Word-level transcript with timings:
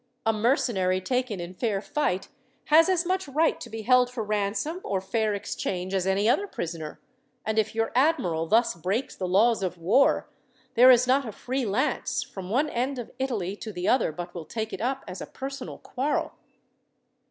A 0.25 0.33
mercenary 0.33 0.99
taken 0.99 1.39
in 1.39 1.53
fair 1.53 1.79
fight 1.79 2.27
has 2.73 2.89
as 2.89 3.05
much 3.05 3.27
right 3.27 3.61
to 3.61 3.69
be 3.69 3.83
held 3.83 4.09
for 4.09 4.23
ransom 4.23 4.81
or 4.83 4.99
fair 4.99 5.35
exchange 5.35 5.93
as 5.93 6.07
any 6.07 6.27
other 6.27 6.47
prisoner; 6.47 6.99
and 7.45 7.59
if 7.59 7.75
your 7.75 7.91
admiral 7.93 8.47
thus 8.47 8.73
breaks 8.73 9.15
the 9.15 9.27
laws 9.27 9.61
of 9.61 9.77
war, 9.77 10.27
there 10.73 10.89
is 10.89 11.05
not 11.05 11.27
a 11.27 11.31
free 11.31 11.65
lance, 11.67 12.23
from 12.23 12.49
one 12.49 12.67
end 12.71 12.97
of 12.97 13.11
Italy 13.19 13.55
to 13.57 13.71
the 13.71 13.87
other, 13.87 14.11
but 14.11 14.33
will 14.33 14.45
take 14.45 14.73
it 14.73 14.81
up 14.81 15.03
as 15.07 15.21
a 15.21 15.27
personal 15.27 15.77
quarrel." 15.77 16.31